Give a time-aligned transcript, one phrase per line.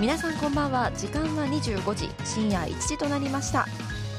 [0.00, 0.90] 皆さんこんばんは。
[0.92, 2.10] 時間は25時。
[2.24, 3.66] 深夜1時となりました。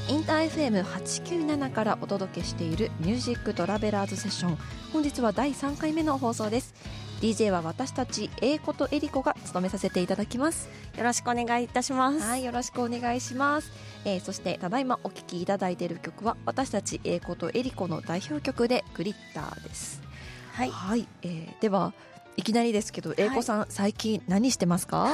[0.08, 4.58] インター FM897 からお届けしているミュージックトラベラーズセッション。
[4.94, 6.74] 本日は第3回目の放送です。
[7.20, 10.70] DJ は私たち英子とエリコが務めさせていただきます。
[10.98, 12.22] よろしくお願いいたします。
[12.22, 13.70] はいよろしくお願いします、
[14.06, 20.02] えーそしてただいまお聴きいただいている曲は私たち英子とエリコの代表曲でグリッターです。
[20.54, 20.70] はい。
[20.70, 21.94] はい、えーでは
[22.38, 25.14] いきなりですけど英子さん、最近何してますか？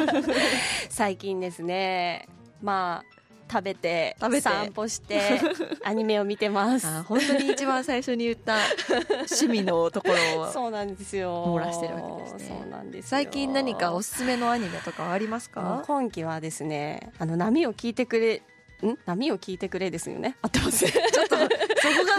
[0.88, 2.28] 最近ですね
[2.62, 3.20] まあ
[3.52, 4.42] 食べて食べて。
[4.42, 5.20] 散歩して
[5.84, 6.86] アニメを見てます。
[7.02, 8.56] 本当に一番最初に言った
[9.28, 11.44] 趣味のところをそうなんですよ。
[11.46, 12.56] 網羅してるわけですね。
[12.62, 13.08] そうなんですよ。
[13.10, 15.82] 最近何かおすすめのアニメとかはありますか？
[15.86, 18.42] 今期はですねあの波を聞いてくれ
[18.86, 18.98] ん？
[19.06, 20.36] 波を聞いてくれですよね。
[20.42, 20.84] 合ってます？
[20.84, 21.48] ちょっとそこが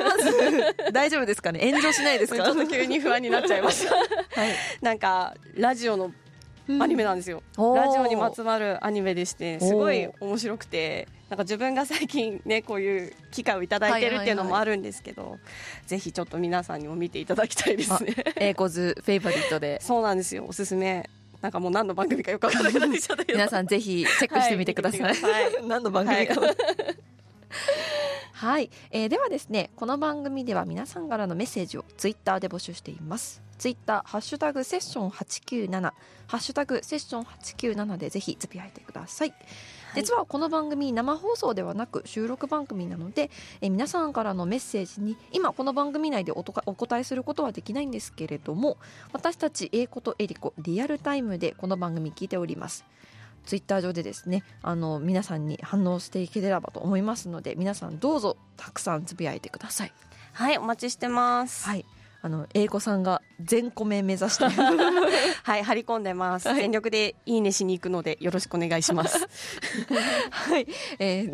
[0.09, 1.59] まず大丈夫ですかね？
[1.71, 2.43] 炎上しないですか？
[2.43, 4.05] ちょっと急に不安になっちゃいましたはい。
[4.81, 6.11] なんかラジオの
[6.79, 7.75] アニメなんですよ、おー。
[7.75, 15.37] ラジオにまつわるアニメでしてすごい面白くてなんか自分が最近ねこういう機会をいただいてるっていうのもあるんですけど、
[15.87, 18.15] ぜひちょっと皆さんにも見ていただきたいですね。
[18.35, 19.79] 英子ズフェイバリットで。
[19.81, 20.45] そうなんですよ。
[20.47, 21.09] おすすめ
[21.41, 26.41] なんかもう何の番組かよくわからなくなっちゃったけど皆さんぜひチェックしてみてください、はい見てみてくださ何の番組か。
[28.33, 35.69] はい、えーではですねこの番組では皆さんからのメッセージをツイッターで募集していますツイッターハッシュタグセッション897
[36.25, 39.35] ハッシュタグセッション897でぜひつぶやいてください。
[39.93, 43.29] 実はこの番組生放送ではなく収録番組なので、
[43.61, 48.77] えー皆さんからのメッセージに今この番組内でお答えすることはできないんですけれども
[49.13, 52.83] 私たち英子とエリコリアルタイムでこの番組聞いております。
[53.45, 59.93] ツイッター上でですねあの皆さんに反応していければと思いますので皆さんどうぞたくさんつぶやいてください。
[60.33, 61.67] はいお待ちしてます。
[61.67, 61.85] はい
[62.23, 64.45] あの英子さんが全コメ目指して。
[65.43, 66.57] はい張り込んでます、はい。
[66.57, 69.27] 全力でいいねしに行くのでよろしくお願いします。
[70.29, 70.67] はい、
[70.99, 71.31] えー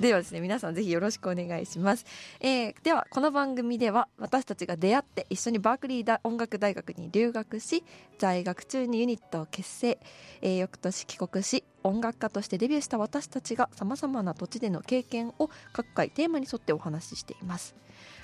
[0.00, 2.04] でではですね皆さんぜひよろしくお願いします、
[2.40, 7.84] えーではこの番組では私たちが出会って一緒にバークリー大音楽大学に留学し
[8.18, 9.98] 在学中にユニットを結成、
[10.42, 17.74] えー翌年帰国し音楽家としてデビューした私たちがさまざまな土地での経験を各回テーマに沿ってお話ししています、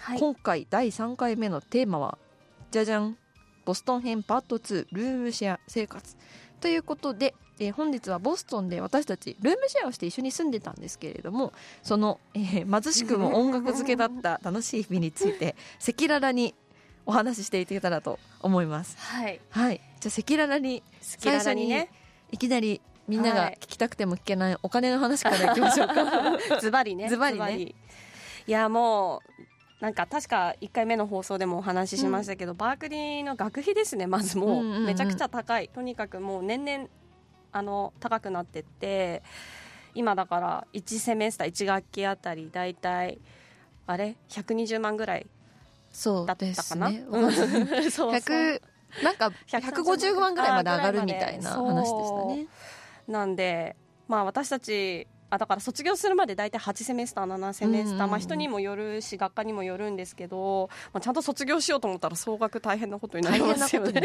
[0.03, 0.19] はい。
[0.19, 2.19] 今回第3回目のテーマは
[2.73, 3.17] じゃじゃん
[3.65, 6.17] ボストン編パート2ルームシェア生活
[6.61, 11.53] ということで、えー本日はボストンで私たちルームシェアをして一緒に住んでたんですけれども
[11.85, 16.55] その、えー貧しくも音楽漬けだった 楽しい日々について赤裸々に
[17.07, 18.97] お話ししていけたらと思います。
[18.99, 19.41] はい。
[19.51, 19.81] はい。
[20.01, 20.83] じゃあ赤裸々に
[21.17, 21.91] 好きならにね。
[22.33, 23.59] いきなりみんながはい。
[23.61, 26.39] 聞きたくても聞けないお金の話からいきましょうか。
[26.61, 27.09] ズバリね。
[27.09, 27.59] ズバリね。
[27.59, 29.43] いやもう
[29.83, 34.51] なんか確か1回目の放送でもお話ししましたけど、バークリーの学費ですねまずもう。
[34.51, 34.87] んうんううん。
[34.87, 36.87] めちゃくちゃ高い、とにかくもう年々
[37.51, 39.25] あの高くなってって
[39.93, 43.19] 今だから1セメスター1学期あたりだいたい
[43.89, 45.27] あれ120万ぐらい。
[45.91, 47.33] そうだったかな、ですねうん。
[47.91, 48.39] そうそう。
[48.39, 48.63] 100
[49.03, 52.47] なんか150万ぐらいまで上がるみたいな話でしたね。
[53.09, 53.75] なんで、
[54.07, 64.03] まあ、私たちあだから卒業するまで大体8セメスター7セメスター、まあ、人にもよるし学科にもよるんですけど、まあ、ちゃんと卒業しようと思ったら総額大変なことにな大りますよね。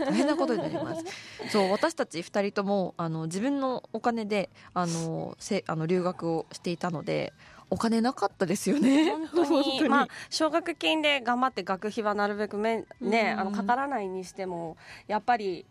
[0.00, 1.04] 大変なことになります
[1.52, 7.32] そう私たち2人ともあの自分のお金であのせあの留学をしていたので
[7.70, 9.12] お金なかったですよね。
[9.12, 9.88] 本当に。
[9.88, 13.40] まあ、奨学金で頑張って学費はなるべくめ、ねうん。
[13.40, 14.76] あのかからないにしても
[15.06, 15.66] やっぱり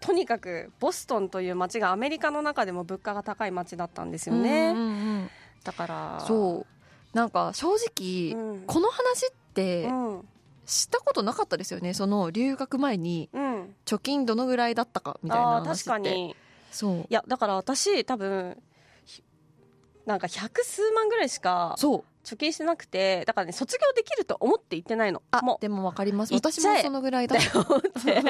[0.00, 4.92] とにかくボストンという街がアメリカの中でも物価が高い街だったんですよね、うんうんう
[5.24, 5.30] ん
[5.64, 6.66] だからそ
[7.12, 7.16] う。
[7.16, 8.60] なんか正直、うん。
[8.66, 10.28] この話ってうん。
[10.66, 11.94] 知ったことなかったですよね。
[11.94, 15.90] その留学前にうん、貯金どのぐらいだったかみたいな話って。
[15.90, 16.36] 確かに。
[16.70, 16.96] そう。
[17.00, 18.56] いやだから私多分
[19.04, 19.22] ひ
[20.06, 22.04] なんか百数万ぐらいしかそう。
[22.24, 25.22] 貯金してなくてだからね卒業できると思って行ってないの。
[25.30, 26.34] あもでも分かります。
[26.34, 28.22] 私もそのぐらいだう思って。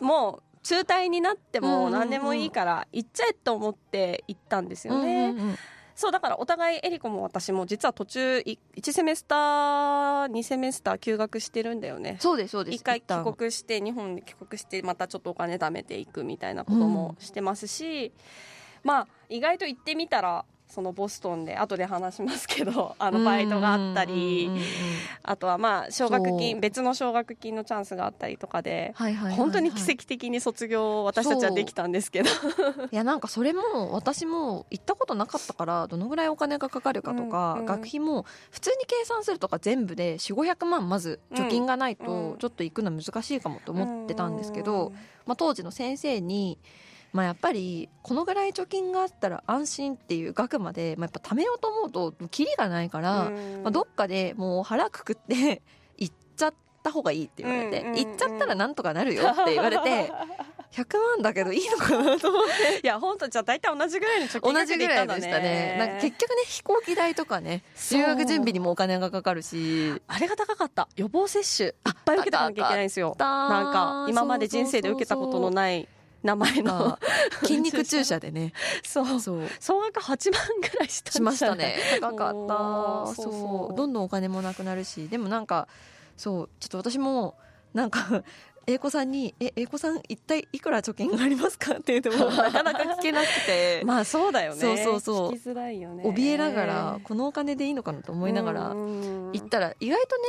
[0.00, 1.80] もう中退になってうんうんうん。
[1.84, 5.58] も何でもいいから行っちゃえと思って行ったんですよね、うんうんうん。
[5.94, 12.16] そうだからお互いエリコも私も実は途中い1セメスター2セメスター休学してるんだよね。
[12.20, 12.76] そうですそうです。
[12.76, 18.12] 一回帰国して日本に帰国してまたちょっとお金貯めていくみたいなこともしてますし、
[18.82, 24.64] まあ意外と行ってみたらそのボストンで後で話しますけど あのバイトがあったり、うんうんうんうん
[25.24, 32.30] あとはまあ奨学金別の奨学金のチャンスがあったりとかで、はいはい本当に奇跡的に卒業を私たちはできたんですけど。
[32.90, 37.66] いやなんかそれも私も行ったことなかったからどのぐらいお金がかかるかとか、うんうん。
[37.66, 42.06] 学費も普通に計算するとか全部で4500万まず貯金がないうん。
[42.06, 44.92] とちょっと行くの難しいかもと思ってたんですけど、うん。
[45.26, 46.58] まあ、当時の先生に
[47.12, 53.30] まあ、やっぱりこのぐらい貯金があったら安心っていう額まで、まあ、やっぱ貯めようと思うとキリがないから、
[53.62, 55.62] まあ、どっかでもう腹くくって
[55.98, 60.10] 行っちゃった方がいいって言われて、行っちゃったらなんとかなるよって言われて
[60.72, 62.80] 100万だけどいいのかなと思って。
[62.82, 65.76] いや本当じゃあ大体同じぐらいの貯金同額じぐらいでいったんだねでしたね。
[65.78, 68.00] なんか結局ね、飛行機代とかね、そう。
[68.00, 70.00] 留学準備にもお金がかかるし。
[70.08, 70.88] あれが高かった。
[70.96, 71.68] 予防接種。
[71.68, 71.74] いっ
[72.04, 73.14] ぱい受けたなきゃいけないんですよ。
[73.18, 75.86] ななんか今まで人生で受けたことのない
[76.22, 76.72] 名前の。
[76.78, 76.98] が
[77.42, 78.52] 筋肉注射でね、
[78.84, 79.20] そう。
[79.20, 79.48] そう。
[79.60, 81.76] 総額8万ぐらいしたしましたね。
[82.00, 82.54] 高かおった。
[83.20, 83.22] ー。
[83.22, 85.68] そうどんどんお金もなくなるし、でもなんか、
[86.16, 87.36] そう、ちょっと私も、
[87.74, 88.22] なんか、
[88.68, 91.72] 英子さんに、え、英子さん一体いくら貯金がありますか？
[91.72, 94.60] って言っても、 なかなか聞けなくて、まあそうだよね。
[94.60, 95.30] そうそうそう。
[95.30, 96.04] 聞きづらいよね。
[96.04, 99.30] 怯えながら、このお金でいいのかなと思いながらうん。
[99.32, 100.22] 行ったら、意外とね、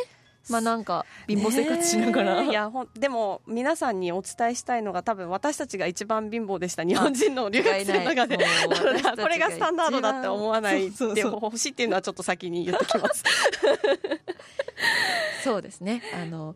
[0.49, 6.83] まあなんか、貧乏生活しながら、いやほんでも皆さんにお伝えしたいのが多分私たちが一番貧乏でした。
[6.83, 8.37] 日本人の留学生の中で。
[8.37, 11.39] これがスタンダードだって思わないでそうそうそう。
[11.39, 13.23] ほしいっていうのはちょっと先に言ってきます。
[15.43, 16.01] そうですね。
[16.13, 16.55] あの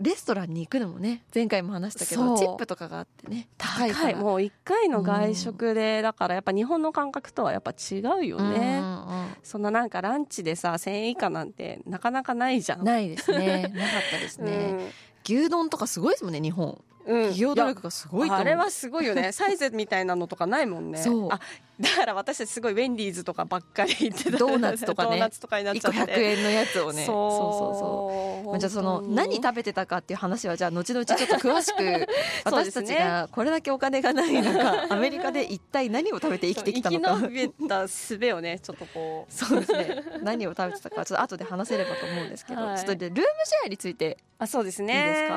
[0.00, 9.28] レストランに行くのもね前回も話したけどチップとかがあってね高いからもう1回の外食でだからやっぱ日本の感覚とはやっぱ違うよね、うんうんうん。
[9.42, 12.84] そんななんかランチでさ1000円以下なんてなかなかないじゃん。
[12.84, 13.62] ないですね。
[13.74, 14.92] なかったですね、
[15.24, 16.80] 牛丼とかすごいですもんね日本。
[17.06, 19.32] うん、うん企業努力がすごいあれはすごいよね。
[19.32, 20.98] サイズみたいなのとかないもんね。
[20.98, 21.28] そう。
[21.30, 21.40] あ
[21.80, 24.36] だから私たちすごいウェンディーズとかばっかり行ってた。
[24.36, 25.10] ドーナツとかね。
[25.10, 26.14] ドーナツとかになっ1個ちゃって。
[26.14, 27.04] 100円のやつをね。
[27.04, 27.30] そう。
[27.30, 32.06] そうそうじゃあその何食べてたかっていう話はじゃあ後々ちょっと詳しく
[32.44, 37.14] 私たちがこれだけお金がない中アメリカで一体何を食べて生きてきたのか。
[37.20, 45.34] 生き延びた術をねちょっとこうそうですね何を食べてたかちょっと後で話せればと思うんですけど、はいちょっとでルームシェアについてあそうですねいいですか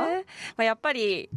[0.57, 1.29] まあ、やっぱり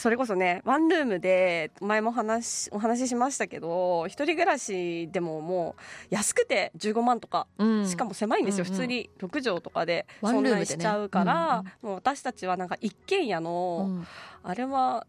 [0.00, 7.86] それこそねワンルームで前も話お話ししましたけど一人暮らしでももう安くて15万とか、うん。
[7.86, 8.76] しかも狭いんですよ、うんうん。
[8.76, 10.76] 普通に6畳とかでワそんなンルームでね。
[10.76, 14.06] にしちゃうから、うんもう私たちはなんか一軒家うの、ん。
[14.42, 15.06] あれは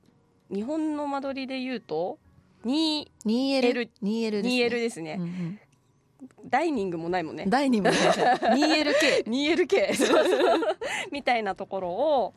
[0.54, 2.20] 日本の間取りで言うと
[2.66, 4.50] 2L, 2L 2L ですね。
[4.50, 5.60] 2L ですね、うんうん
[6.51, 7.45] ダイニングもないもんね。
[7.48, 10.59] ダイニングも 2LK 2LK そうそう。
[11.09, 12.33] みたいなところを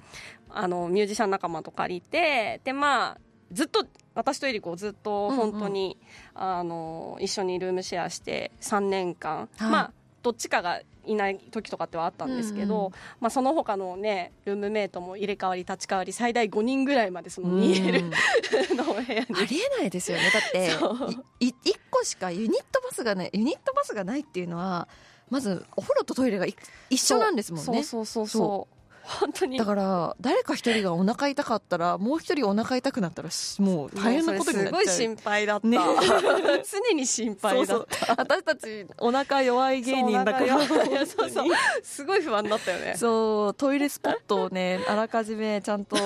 [0.49, 3.21] あのミュージシャン仲間と借りてでまあ
[3.53, 3.85] ずっと
[4.15, 5.99] 私とエリコずっと本当に、
[6.35, 9.71] あの一緒にルームシェアして3年間、はい。
[9.71, 9.93] まあ
[10.25, 17.61] どっちかがいない時とかってはあったんですけど、うんうんまあ、その他のねルームメイトも入れ替わり立ち替わり最大5人ぐらいまでそのうん。
[17.61, 18.11] 2L
[18.75, 19.27] のお部屋に。
[19.37, 20.31] ありえないですよね。
[20.33, 21.13] だって そう。
[21.41, 24.89] いい1個しかユニットバスがないユニットバスがないっていうのは
[25.29, 26.57] まずお風呂とトイレがい
[26.89, 27.83] 一緒なんですもんね。
[27.83, 28.29] そうそうそう。
[28.29, 28.75] そう
[29.05, 29.59] 本当に。
[29.59, 34.69] だから誰か一人がお腹痛かったらもう一人お腹痛くなったらしもう大変なことになっちゃう。
[34.69, 35.79] すごい心配だった、ね。
[36.89, 38.15] 常に心配だった。
[38.17, 40.59] 私たちお腹弱い芸人だから。
[41.07, 41.49] そうそう。
[41.83, 42.95] すごい不安だったよね。
[42.97, 45.97] そうトイレスポットをねあらかじめちゃんと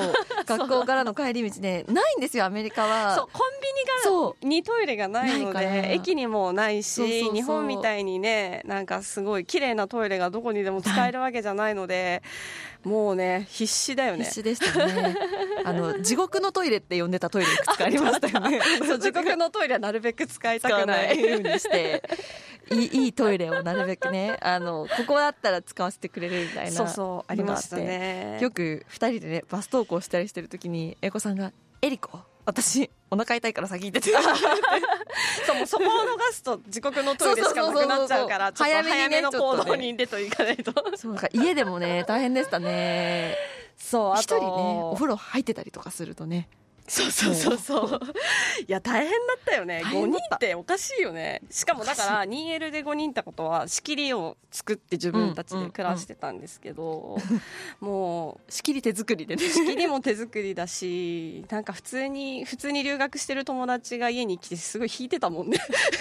[0.47, 3.17] 学校からの帰り道ねないんですよアメリカは。
[3.17, 3.68] そうコンビ
[4.05, 12.23] がにトイレがないので駅にもないし日本みたいにねなんかすごい綺麗なトイレがどこにでも使えるわけじゃないので
[12.85, 14.25] もうね必死だよね。
[14.25, 15.17] 必死でしたね。
[15.65, 18.61] あの地獄のトイレって呼んでたトイレいくつかありましたよね。
[18.87, 20.61] そう自国のトイレはなるべく使い。
[20.61, 22.03] たくなないいようにして
[22.71, 28.39] いいいいトイレをなるべくねあのここだったら使わせてくれるみたいなそうそうありましたね。
[28.41, 34.11] よく2人でねバス登校したりしてる時に英子さんが「エリコ私お腹痛いから先行ってて」
[35.47, 43.37] そうもうそこを逃すと自国のトイレしかなくなっちゃうから ちょっと早めの行動に出といかないとそうか家でもね大変でしたね。
[43.77, 44.47] そうあと一人ね
[44.83, 46.49] お風呂入ってたりとかするとね
[46.89, 48.01] そうそうそうそう。
[48.67, 49.83] いや大変だったよね。
[49.85, 50.27] 5大変だった。
[50.27, 51.43] 人っておかしいよね。
[51.51, 57.19] しかもだから 2L で5人ってことは仕切りを作って自分たちで暮らしてたんですけど、
[57.81, 59.45] も仕切り手作りでね。
[59.45, 65.59] う 仕切りも手作りだしなんか普通に普通に留学してる友達が家に来てすごい引いてたもんね。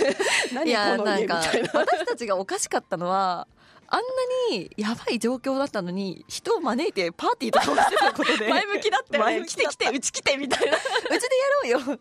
[0.54, 1.82] 何このなんか家みたいな。
[1.82, 3.48] 私たちがおかしかったのは
[3.90, 10.76] あんなにやばい状況だったのに人を招いてパーティーとかをしてたことで前向きだったよね来て来てうち来てみたいな。
[10.76, 12.00] うちでやろうよ。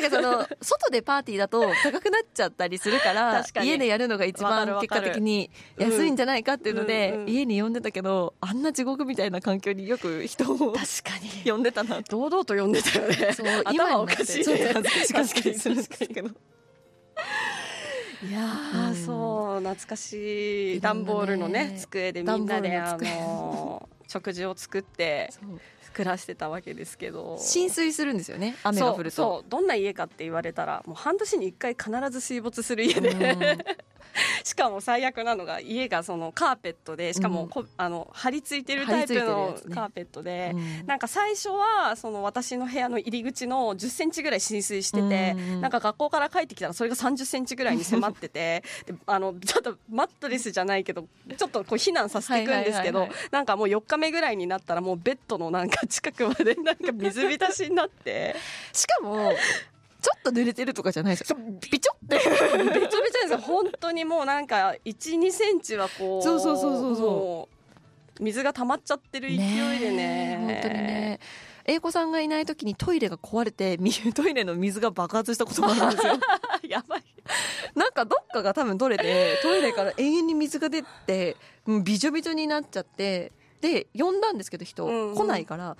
[0.00, 3.68] なんかその外でパーティーだと高くなっちゃったりするから確かに。
[3.68, 10.80] 家でやるのが一番結果的に安いんじゃないかっていうので、うんうん家に呼んでたけどあんな地獄みたいな環境によく人を確か
[11.22, 11.30] に。
[11.50, 13.32] 呼んでたな堂々と呼んでたよね。
[13.32, 16.30] そう頭おかしいちょっねと恥ずかしかったりするんですけど
[18.22, 18.94] いやー、うん。
[18.94, 20.80] そう懐かしい。
[20.80, 25.30] 段ボールのね机でみんなであの食事を作って
[25.92, 27.36] 暮らしてたわけですけど。
[27.38, 29.16] 浸水するんですよね雨が降ると。
[29.16, 29.50] そうそう。
[29.50, 33.58] どんな家かって言われたらもう半年に1回必ず水没する家で、うん
[34.44, 40.86] しかも最悪なのが家がそのカーペットでしかもこ、あの張り付いてるタイプのカーペットで、うん。
[40.86, 58.34] なんか最初はその私の部屋の入り口の1 0ンチぐらい浸水してて、うんなんか学校から帰ってきたらそれが3 0ンチぐらいに迫ってて であのちょっとマットレスじゃないけどちょっとこう避難させていくんですけど、はいはいはいなんかもう4日目ぐらいになったらもうベッドのなんか近くまでなんか水浸しになって。
[58.72, 59.32] しかも
[60.00, 61.36] ちょっと濡れてるとかじゃないですよ。
[61.70, 63.38] ビチョってべちょべちょですよ。
[63.38, 67.48] 本当にもうなんか1 2センチはこうそうそうそうそ
[68.18, 69.38] う水が溜まっちゃってる勢い
[69.78, 70.38] でね。
[70.40, 71.20] え本当にね。
[71.66, 76.14] 英子さんがいない時にトイレが壊れてみ トイレの水が爆発したこともあるんですよ。
[76.68, 77.04] やばい。
[77.74, 85.14] なんかどっかが多分取れてトイレから永遠に水が出てうんびちょびちょになっちゃってで呼んだんですけど人、うんうん。
[85.14, 85.76] 来ないから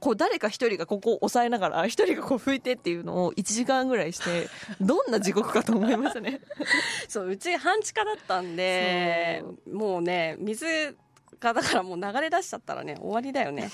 [0.00, 4.48] こう誰か一人がここを押さえながら 一人がこう拭いてっていうのを1時間ぐらいして
[4.80, 6.40] どんな地獄かと思いましたね。
[7.08, 10.96] そううち半地下だったんでそもうね水
[11.38, 13.70] がだからもう流れ出しちゃったらね終わりだよね。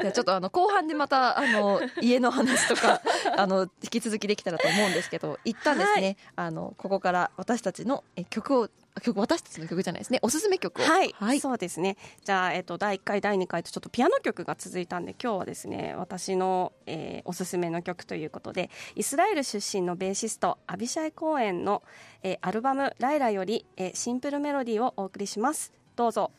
[0.00, 3.02] じゃあちょっとあの後半でまたあの家の話とか
[3.36, 8.68] あの引き続きできたらと思うんですけど一旦ですね、あのここから私たちのえ曲を
[9.00, 10.18] 曲私たちの曲じゃないですね。
[10.22, 10.84] おすすめ曲を。
[10.84, 11.96] はい、はい、そうですね。
[12.24, 21.82] じゃあ、えっと、第1回第2回とちょっとピアノ曲が続いたんで今日はですね私の、えーおすすめの曲ということでイスラエル出身のベーシストアビシャイ公演の、
[22.22, 25.72] えーアルバム「ライラ」より、えーシンプルメロディーをお送りします。
[25.96, 26.32] どうぞ。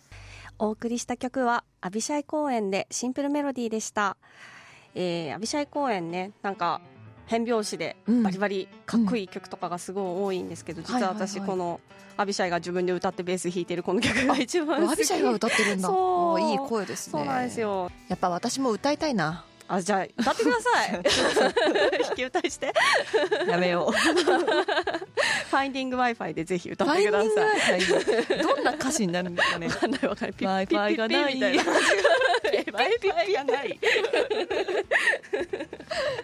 [0.60, 4.17] お送りした曲はアビシャイ公演でシンプルメロディーでした、
[4.93, 6.81] えーアビシャイ公演ねなんか
[7.31, 8.23] 変拍子でうん。
[8.23, 11.50] バリバリかっこいい曲とかがすごい多いんですけど、実は私はいはい。
[11.50, 11.79] はいこの
[12.17, 14.93] アビシャイが自分で歌ってベース弾いてるこの曲が一番好き。
[14.93, 15.88] アビシャイが歌ってるんだ。
[15.88, 16.41] そう。
[16.41, 17.11] いい声ですね。
[17.11, 17.89] そうなんですよ。
[18.09, 20.91] やっぱ私も歌いたいなあじゃあ歌ってください。
[22.03, 22.73] 弾き歌いして。
[23.47, 27.79] やめよう「ファインディング w i f i でぜひ歌ってください。
[27.79, 29.67] Wi-Fi どんな歌詞になるんですかね？
[29.67, 30.33] わかんないわかんない。
[30.33, 31.31] ピッピッ Wi-Fi ピッピがない。
[31.31, 31.63] ッみたいな。
[32.83, 33.79] Wi-Fi がない。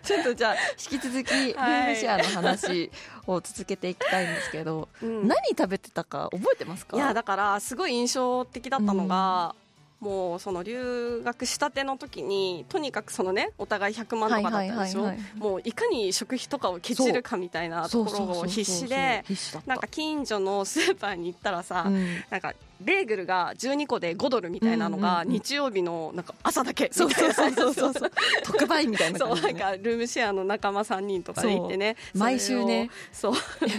[0.04, 0.56] ちょっとじゃあ
[0.92, 2.92] 引き続きルームシェアの話
[3.28, 9.56] を続けていきたいんですけど、うん何食べてたか覚えてますかいやだからすごい印象的だったのが、
[10.00, 15.12] もうその留学したての時にとにかくそのねお互い100万とかだったでしょ？
[15.36, 19.26] もういかに食費とかをケチるかみたいなところを必死で
[19.66, 22.18] なんか近所のスーパーに行ったらさ、うん。
[22.30, 28.12] なんかベーグルが12個で5ドルみたいなのが日曜日のなんか朝だけそうみたいなそうそうそうそう
[28.44, 32.92] 特売みたいなそうなんかルームシェアの仲間3人とかで行ってね毎週ね。
[33.12, 33.34] そう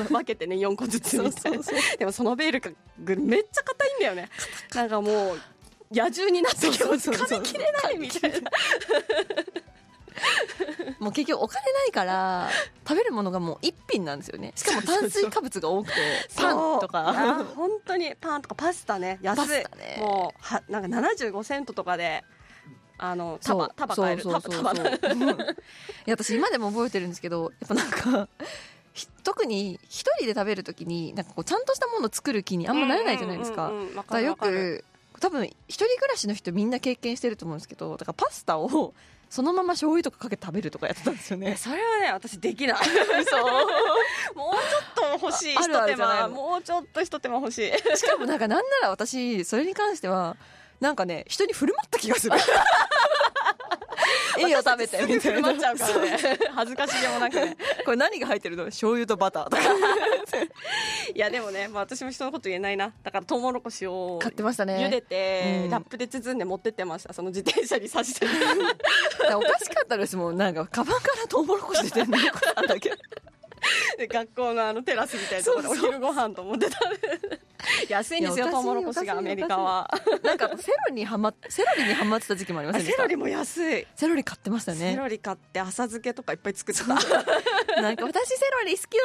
[0.08, 1.16] 分けてね4個ずつ
[1.96, 2.70] でもそのベールが
[3.22, 4.28] めっちゃ硬いんだよね。
[4.75, 5.40] なんかもう
[5.90, 8.50] 野獣になってきてそうそうそう噛み切れないみたいな。
[10.99, 12.50] もう結局お金ないから
[12.87, 14.52] 食べるものがもう一品なんですよね。
[14.57, 15.95] しかも炭水化物が多くて
[16.37, 19.18] パンといかや本当にパンとかパスタね。
[19.23, 19.50] 安い。
[19.50, 19.64] ね。
[19.99, 22.25] もうはなんか75セントとかで
[22.99, 24.23] あの束束買える。
[24.23, 24.64] そうそうそう。
[24.64, 25.49] 束束
[26.09, 28.28] 私今でも覚えてるんですけどやっぱなんか
[28.92, 34.85] ひ特に一人で食べるときになんかこうちゃんとしたものを作る気にあんまなれないじゃないですか,、うんうんだからよく
[35.20, 38.94] 多分一人暮らしの人みんな経験してると思うんですけどだからパスタを
[39.30, 41.54] そのまま醤油とかかけて食べるとかやってたんですよね。
[41.56, 42.76] それはね私できない。
[42.78, 42.94] そう
[44.34, 45.56] もうちょっと欲しい。
[45.56, 47.96] あるある一手間もうちょっと一手間欲しい。
[47.96, 50.37] しかもなんかなんなら私それに関しては
[50.80, 52.37] なんかね人に振る舞った気がする。
[54.38, 55.52] いいよ食べてみたいな。
[55.52, 56.18] っちゃうからね。
[56.54, 57.56] 恥ずかしげもなくね。
[57.84, 58.64] これ何が入ってるの？
[58.66, 59.62] 醤油とバターとか
[61.14, 62.92] いやでもね、まあ、私も人のこと言えないな。
[63.02, 64.76] だからトウモロコシを買ってましたね。
[64.87, 65.71] 茹でて、うん。
[65.71, 67.12] ラップで包んで持ってってました。
[67.12, 68.26] その自転車に刺して
[69.35, 70.37] おかしかったですもん。
[70.37, 72.97] なんかカバンからトウモロコシ出てるのよかったんだけど
[73.96, 77.40] で学校のあのテラスみたいなところでお昼ご飯と思って食べる
[77.88, 79.90] 安いんですよトウモロコシがアメリカは。
[80.22, 83.87] なんかセロリにはまセロリにはまってた時期もありませんでしたあセロリも安い。
[83.94, 84.92] セロリ買ってましたね。
[84.92, 86.88] セロリ買って浅漬けとかいっぱい作ってた。
[87.82, 88.96] なんか私セロリ好き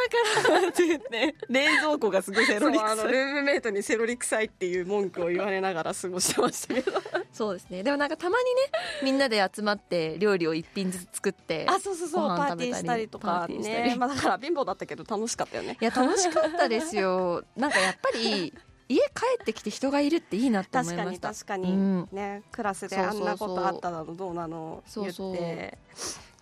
[0.44, 1.36] だからって言って。
[1.50, 7.02] 冷蔵庫がすごいセロリそうあの臭いルームメイトにセロリ臭いっていう文句を言われながら過ごしてましたけど。
[7.34, 7.84] そうですね。
[7.84, 8.62] でもなんかたまにね
[9.02, 12.28] みんなで集まって料理を一品ずつ作ってあそうそうそう。
[12.28, 18.54] パーティーしたりとパかね、まあ、だから貧乏だったけど楽しかったよねいや楽しかったですよなんかやっぱり
[18.90, 19.04] 家帰
[19.42, 25.38] ってきて人がいるっていいなって思いました確かに、うんねクラスであんなことあったなのどうなのそうそう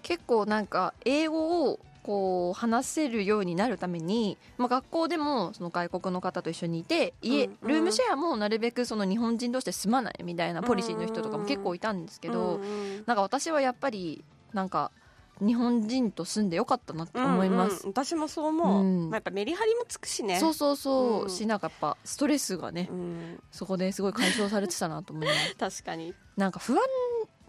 [0.01, 14.91] 結構なんか英語をこう話せるようになるために、まあ、学校でもその外国の方と一緒にいて家、うんうんルームシェアもなるべくその日本人同士で住まないみたいなポリシーの人とかも結構いたんですけど、うんうんなんか私はやっぱりなんか
[15.41, 17.71] 日本人と住んでよかったなって思います。
[17.71, 17.89] うんうん。
[17.89, 19.10] 私もそう思う、うん。
[19.10, 20.39] まあ、やっぱメリハリもつくしね。
[20.39, 21.29] そうそうそう、うん。
[21.29, 26.13] しなんかやっぱストレスがね、うん、そこですごい解消されてたなと思います確かに。
[26.38, 26.79] なんか不安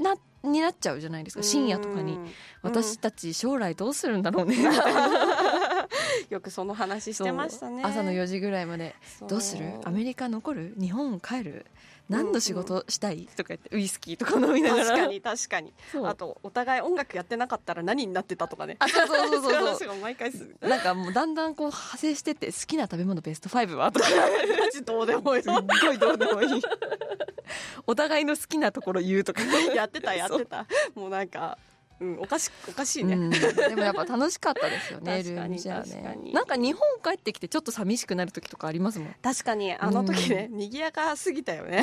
[0.01, 2.15] なになっちゃうじゃないですか深夜とかに。
[2.15, 2.31] うん。
[2.63, 4.57] 私たち将来どうするんだろうね。
[6.31, 7.83] よくその話してましたね。
[7.85, 8.95] 朝の4時ぐらいまで。
[9.29, 9.75] どうする？
[9.85, 10.75] アメリカ残る？
[10.81, 11.67] 日本帰る？
[12.09, 14.85] 何の仕事したい、とか言ってウイスキーとか飲みながら。
[14.85, 15.73] 確かに確かに。
[16.05, 18.77] あとお互い音楽やってなかったら何になってたとかね。
[18.79, 23.93] あそうそうそうそうそ毎回すなんかもうだんだんこう派生してって好きな食べ物ベスト5は？
[23.93, 24.07] とか。
[24.09, 25.43] マジどうでもいい。
[25.43, 26.63] すっごいどうでもいい。
[27.87, 29.43] お互いの好きなところ言うとか
[29.75, 30.67] やってたやってた。
[30.95, 31.59] もうなんか、
[32.01, 39.15] うん、おかしおかしいね、うん、でもやっぱ楽しかったですよね ルームシェアねなんか日本帰ってきてちょっと寂しくなる時とかありますもん。
[39.23, 41.83] 確かにあの時ね、賑やかすぎたよね。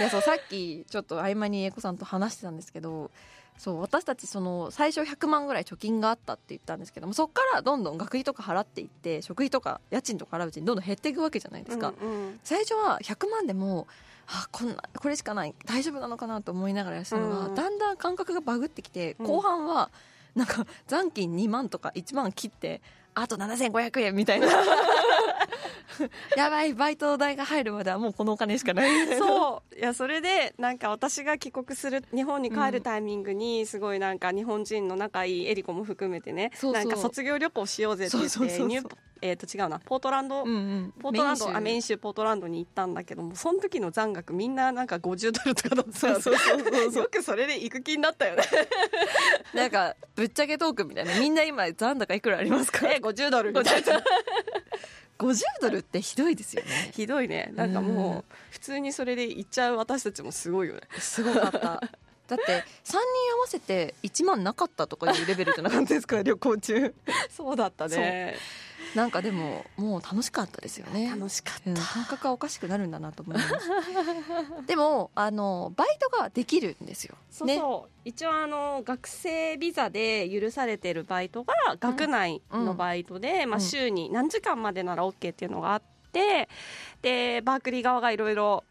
[0.00, 3.10] いやそうさっきちょっと合間に英子さんと話してたんですけど
[3.58, 12.40] そう私たちその最初100万ぐらい貯金があったって言ったんですけどもそこからどんどん学費とか払っていって食費とか家賃とか払ううちにどんどん減っていくわけじゃないですか、うんうん。
[12.42, 13.86] 最初は100万でも
[14.26, 17.54] あこんなこれしかない大丈夫なのかなと思いながらやってたのが、うん。
[17.54, 19.26] だんだん感覚がバグってきてうん。
[19.26, 19.90] 後半は
[20.34, 22.82] なんか残金2万とか1万切って
[23.14, 24.48] あと7500円みたいな。
[26.36, 29.16] やばいバイト代が入るまではもうこのお金しかない。
[29.16, 29.78] そう。
[29.78, 38.88] いやそれでなんか私が帰国する日本に帰るタイミングにすごいなんか日本人の仲いいエリコも含めてねなんか卒業旅行しようぜって言って
[39.26, 39.78] えー、と違うな。
[39.80, 40.94] ポートランド、うんうん。
[41.00, 41.56] ポートランドメイン州。
[41.56, 47.02] あメイン州ポートランドに行ったんだけどもその時の残額みんななんか50ドルとかだった そうそうそうそうそう。
[47.04, 48.44] よくそれで行く気になったよね。
[49.54, 51.18] なんかぶっちゃけトークみたいな。
[51.18, 52.86] みんな今残高いくらありますか？
[52.86, 54.02] え50ドルみたいな。
[55.18, 56.90] 50ドルってひどいですよね。
[56.92, 57.50] ひどいね。
[57.54, 58.18] なんかもうん。
[58.18, 60.80] う普通にそれで行っちゃう私たちもすごいよね。
[60.98, 61.58] すごかった。
[62.26, 66.22] だって3人合わせて1万なかったとかいうレベルじゃなかったですか？
[66.22, 66.94] 旅行中
[67.30, 68.34] そうだったね
[68.94, 71.10] なんかでももう楽しかったですよね。
[71.10, 71.76] 楽しかった、うん。
[71.76, 73.48] 感覚はおかしくなるんだなと思います。
[74.66, 77.16] でもあのバイトができるんですよ。
[77.30, 83.60] そうそう、一応あの学生ビザで許されてるバイトが学内のバイトで、まあ、うん。
[83.60, 86.48] 週に何時間までなら OK っていうのがあって
[87.02, 88.64] でバークリー側がいろいろ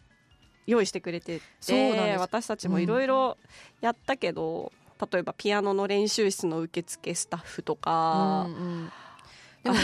[0.65, 2.05] 用意してくれてそうなんです。
[2.13, 3.37] て私たちもいろいろ
[3.81, 4.71] やったけど、
[5.11, 8.91] 例えばピアノの練習室の受付スタッフとかうん、うん
[9.63, 9.75] でも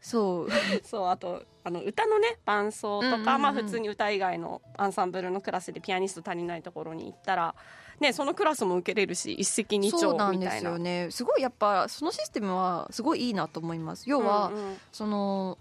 [0.00, 0.48] そう。
[0.84, 3.42] そうあとあの歌のね伴奏とか、うんうんうん。
[3.42, 7.54] まあ、普通に歌以外のアンサンブルのクラスでピアニスト足りないところに行ったら、
[7.98, 10.70] ね、そのクラスも受けれるし一石二そうなんで鳥みたいな。
[10.70, 11.10] すよね。
[11.10, 14.08] すごいやっぱそのシステムはすごいいいなと思います。
[14.08, 14.78] 要は、うんうん。
[14.92, 15.58] その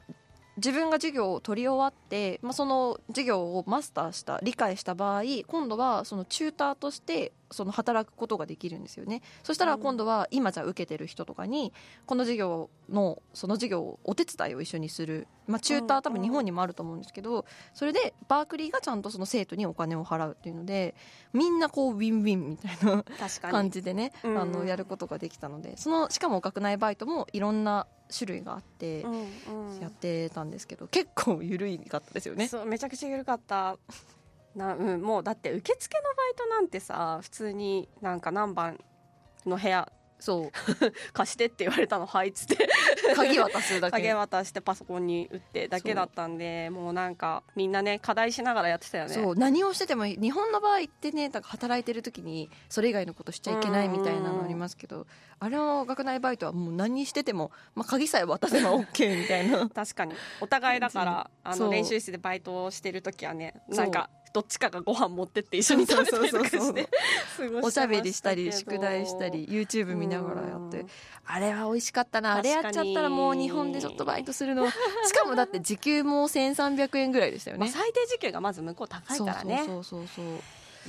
[0.57, 9.21] 自分が授業を取り終わって、まあ、その授業をマスターした理解した場合今度はそのチューターとしてその働くことができるんですよね。
[9.43, 11.73] そしたら今度は今じゃあ受けてる人とかに
[12.05, 20.95] この授業のその授業をお手伝いを一緒にする、まあ、チューター多分日本にもあると思うんですけどそれでバークリーがちゃんとその生徒にお金を払うっていうので
[21.33, 23.03] みんなこうウィンウィンみたいな
[23.49, 24.37] 感じでね、うん。
[24.37, 29.05] あのやることができたのでそのしかも学内バイトもいろんな種類があって
[29.81, 32.47] やってたんですけど、結構緩いかったですよね。
[32.47, 33.77] そうめちゃくちゃ緩かった
[34.55, 38.79] な、うん、もうだって受付のバイトなんてさ普通になんか何番
[39.45, 40.51] の部屋そう。
[41.13, 42.67] 貸してって言われたのはいっつって
[43.15, 43.91] 鍵渡すだけ。
[43.91, 49.13] 鍵渡してパソコンに打ってだけだったんでもうなんかみんなね課題しながらやってたよね。
[49.13, 49.35] そう。
[49.35, 55.05] 何をしてても日本の場合ってねなんか働いてる時にそれ以外のことしちゃいけないみたいなのありますけど
[55.39, 59.69] あれの学内バイトはもう何してても、まあ、鍵さえ渡せば OK みたいな。
[59.69, 60.13] 確かに。
[60.41, 66.89] お互いだから あの練習室でバイトをしてる時はねなんかどっちかがご飯持ってって一緒に食べたりとかして
[67.63, 70.81] おしゃべりしたり宿題したり YouTube 見ながらやって。
[70.81, 70.87] うん。
[71.25, 72.35] あれは美味しかったな。
[72.35, 74.67] あれやっちゃったらもう日本でちょっとバイトするの。
[75.07, 79.63] しかもだって時給も1300円ぐらいでしたよまあ、ね最低時給がまず向こう高いからね。
[79.65, 80.25] そうそうそうそう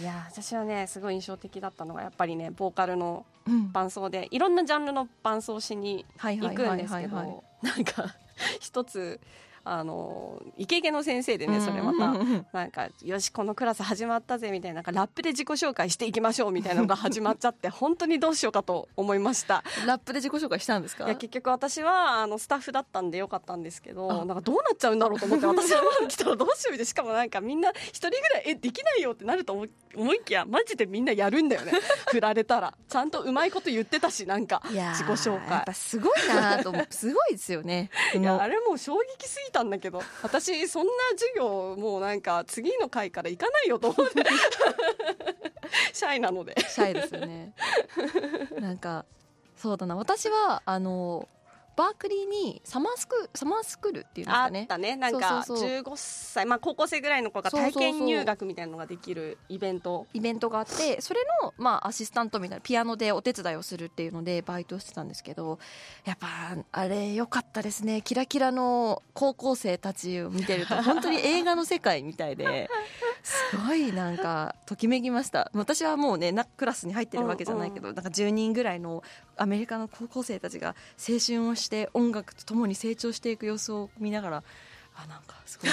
[0.01, 3.71] いや私はねすごい印象的だったのがやっぱりねボーカルのうん。
[3.71, 8.13] 伴奏でいろんなジャンルの伴奏しに行くんはいですけどなんか
[8.59, 9.21] 一つ
[9.69, 12.15] あのイケイケの先生でねそれまた
[12.57, 19.65] なんかよしこのクラス始まったぜみたいなラップで自己紹介していきましょうみたいなのが始まっちゃって 本当にどうしようかと思いました。
[19.85, 21.05] ラップで自己紹介したんですか？
[21.07, 31.73] いや結局私はあのスタッフだったんでよかったんですけどなんかどうなっちゃうんだろうと思って私の番に来たらどうしようみたいなしかもなんかみんな一人ぐらいえできないよってなると思思いきやマジでみんなやるんだよね。
[32.11, 32.75] 振られたら。
[32.89, 35.51] ちゃんとうまいこと言ってたしなんか自己紹介。
[35.53, 37.91] やっぱすごいなとすごいですよね。
[38.15, 44.25] いやあれもう衝撃すぎたんだけど私そんな授業もうなんか次の回から行かないよと思って。
[45.93, 46.55] シャイなので。
[46.69, 47.55] シャイですよね。
[48.61, 49.05] なんか
[49.57, 49.97] そうだな。
[49.97, 51.29] 私はあの
[51.77, 54.61] バークリーにサマースクサマースクールっていうんですかね。
[54.61, 54.97] あったね。
[54.97, 55.81] なんかそうそうそう。
[55.83, 60.07] 15歳まあ高校生ぐらいの子が体験入学みたいなのができるイベント。
[60.15, 65.59] イベントがあってそれの、まあ、アシスタントみたいなピアノでお手伝いをするっていうのでバイトしてたんですけど
[66.05, 66.29] やっぱ
[66.73, 68.01] あれ良かったですね。
[68.01, 72.71] キラキラの高校生たちを見てると 本当に映画の世界みたいで
[73.23, 73.35] す
[73.67, 75.51] ごいなんかときめきました。
[75.53, 79.03] 私はもうねなクラスに入ってるわけじゃないけど、なんか10人ぐらいの
[79.37, 84.45] アメリカの高校生たちが青春をして音楽とともに成長していく様子を見ながら
[84.99, 85.67] あなんかすご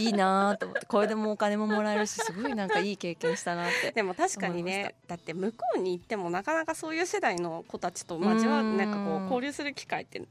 [0.00, 8.76] い いいなと思ってこれでもお金ももらえるしすごいなんかいい経験したなってでも確かにねだって向こうに行ってもなかなかそういう世代の子たちと交わうん。
[8.76, 10.22] なんかこう交流する機会って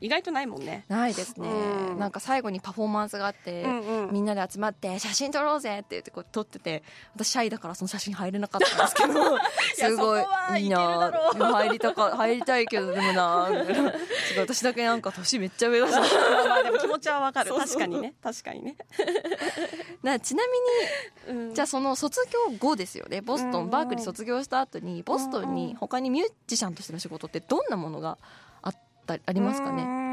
[0.00, 0.84] 意外とないもんね。
[0.88, 1.98] ないですね、うん。
[1.98, 4.12] なんか最後にパフォーマンスがあって、うんうん。
[4.12, 6.82] みんなで集まって写真撮ろうぜって言ってこう撮ってて
[7.14, 9.38] 私シャイだからその写真入れなかったんですけど
[9.74, 10.24] すごい
[10.62, 11.12] いいな。
[11.38, 13.48] 入りたか入りたいけどでもな
[14.38, 15.92] 私だけなんか年めっちゃ上だし。
[15.92, 17.54] まあまあでも気持ちはわかる。
[17.54, 18.14] 確かにね。
[18.22, 18.76] 確かにね。
[20.02, 20.44] なちな
[21.28, 21.54] みにうん。
[21.54, 23.20] じゃあその卒業後ですよね。
[23.20, 28.16] ボストうんうんンバークリー卒業した後にボストンに他にミュージシャンとしての仕事ってどんなものがあ
[29.14, 29.84] ったありますかね？
[29.84, 30.08] ね。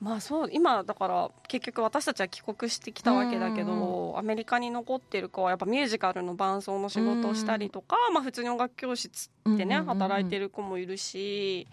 [0.00, 11.68] まあそう今だから結局私たちは帰国してきたわけだけうんどアメリカに残ってる子はやっぱミュージカルの伴奏の仕事をしたりとか、まあ、普通に音楽教室でねうんうんうんうん働いてる子もいるし、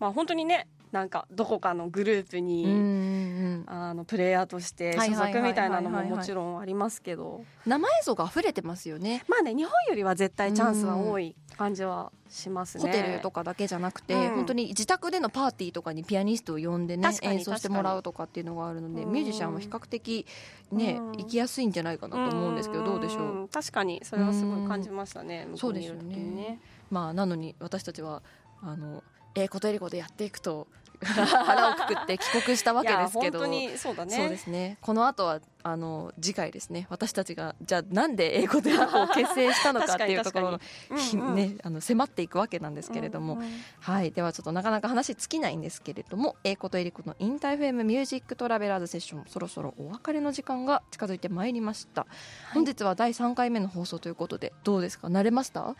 [0.00, 0.66] まあ、本当にね
[0.96, 7.44] なんかどこかのグループに、うんうんあのプレイヤーとして所属みたいなのももちろんありますけど。
[7.66, 9.24] 生映像が溢れてますよね。
[9.28, 12.84] まあね日本よりは絶対チャンスは多い感じはしますね。
[12.84, 14.34] ホテルとかだけじゃなくて、うん。
[14.36, 19.12] 本当に自宅でのパーティーとかにピアニストを呼んでね演奏してもらうとかっていうのがあるのでうん。
[19.12, 20.26] ミュージシャンは比較的
[20.72, 21.12] ね、うん。
[21.12, 26.36] 行きやすいんじゃないかなと思うんですけどどうでしょう、ん確かにそれはすごい感じましたね向こにいる時にそうですよね。
[26.48, 28.22] ねまあなのに私たちは
[28.62, 29.02] あの
[29.34, 30.66] 英子とエリコでやっていくと
[31.04, 33.40] 腹をくくって帰国したわけですけど。
[33.40, 34.16] 本当にそうだね。
[34.16, 34.78] そうですね。
[34.80, 36.86] この後はあの次回ですね。
[36.90, 40.60] 私たちがじゃあなんで英語で を結成したのかっていうところの
[40.96, 41.34] ひうんうん。
[41.34, 52.06] ね、あの迫っていくわけなんですけれども、うんうんはい、ではちょっとなかなか話尽きないんですけれども英子とエリコの InterFM Music Travelers Session そろそろお別れの時間が近づいてまいりました、
[52.54, 55.08] 本日は第3回目の放送ということでどうですか？
[55.08, 55.74] 慣れました？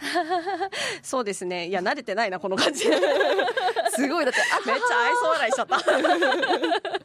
[1.03, 1.68] そうですね。
[1.68, 2.88] いや慣れてないなこの感じ。
[2.88, 3.05] めっち
[3.94, 4.25] すごい。
[4.25, 4.81] だってあゃ愛
[5.14, 6.95] 想笑いしちゃった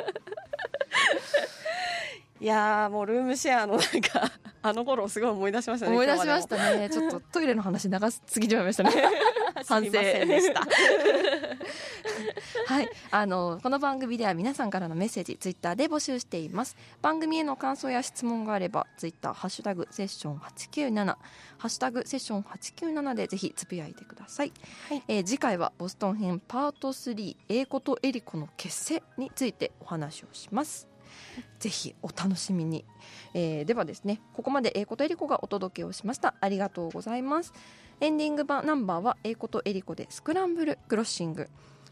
[2.41, 4.31] いやーもうルームシェアのなんか
[4.63, 8.91] あの頃をすごい思い出しましたね思い出しまし今たねちょっとトイレの話長すぎちゃいましたね。
[9.67, 9.91] 反省。
[9.91, 10.61] でした。
[12.65, 16.75] はい、あのこの番組では皆さんからのメッセージツイッターで募集しています。
[17.01, 21.17] 番組への感想や質問があればツイッターハッシュタグセッション897ハ
[21.63, 24.53] ッシュタグセッション897でぜひつぶやいてください、
[24.89, 25.03] はい。
[25.07, 30.90] えー次回はボストン編パート3英子とエリコの結成についてお話をします
[31.59, 32.85] ぜひお楽しみに、
[33.33, 36.35] えーではですねここまで英子とエリコがお届けをしました。
[36.41, 37.53] ありがとうございます。
[37.99, 41.47] エンディングバナンバーは英子とエリコでスクランブルクロッシング。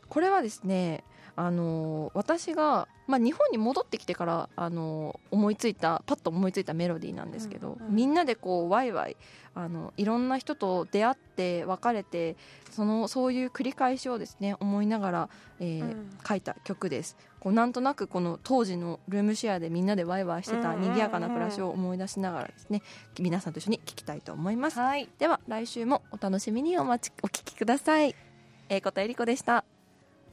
[0.08, 1.04] これはですね
[1.40, 7.96] あのー私が、まあ、日本に戻ってきてから、あのー思いついたパッと思いついたメロディーなんですけど、うんうん。
[7.96, 9.16] みんなでこうワイワイ
[9.56, 12.36] あのいろんな人と出会って別れて
[12.72, 15.30] そのそういう繰り返しをですね思いながら、
[15.62, 16.10] えーうん。
[16.28, 17.16] 書いた曲です。
[17.40, 22.82] こうなんとなくこの当時のルームシェアでみんなでワイワイしてた賑やかな暮らしを思い出しながらですね
[23.18, 24.80] 皆さんと一緒に聞きたいと思います。
[24.80, 25.08] はい。
[25.18, 28.14] では来週もお楽しみにお待ちお聞きください。
[28.68, 29.79] えー、ことえりこでした。